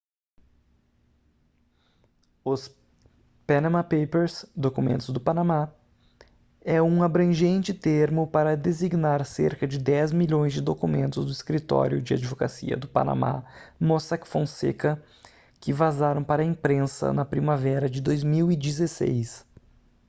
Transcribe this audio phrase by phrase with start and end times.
[2.43, 2.55] o
[3.45, 5.71] panama papers documentos do panamá
[6.61, 12.15] é um abrangente termo para designar cerca de dez milhões de documentos do escritório de
[12.15, 13.45] advocacia do panamá
[13.79, 14.99] mossack fonseca
[15.59, 19.45] que vazaram para a imprensa na primavera de 2016